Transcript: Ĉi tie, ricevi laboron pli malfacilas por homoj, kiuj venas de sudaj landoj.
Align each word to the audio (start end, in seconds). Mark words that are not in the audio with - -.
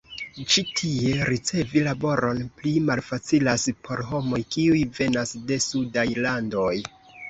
Ĉi 0.53 0.61
tie, 0.79 1.11
ricevi 1.29 1.83
laboron 1.89 2.41
pli 2.63 2.73
malfacilas 2.89 3.69
por 3.87 4.05
homoj, 4.11 4.43
kiuj 4.57 4.85
venas 5.01 5.39
de 5.49 5.65
sudaj 5.71 6.13
landoj. 6.29 6.77